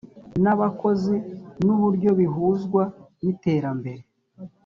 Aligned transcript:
n 0.43 0.45
abakozi 0.53 1.15
n 1.63 1.67
uburyo 1.75 2.09
bihuzwa 2.19 2.83
n 3.21 3.23
iterambere 3.33 4.03